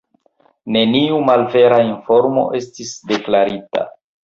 Neniu 0.77 1.19
malvera 1.27 1.77
informo 1.91 2.47
estis 2.63 2.97
deklarita. 3.15 3.89